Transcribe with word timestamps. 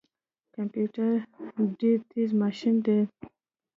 کمپيوټر 0.55 1.11
ډیر 1.79 1.97
تیز 2.11 2.29
ماشین 2.41 2.75
دی 2.85 2.99